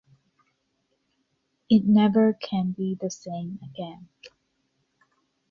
It 1.69 1.85
never 1.85 2.33
can 2.33 2.71
be 2.71 2.95
the 2.99 3.11
same 3.11 3.59
again. 3.63 4.09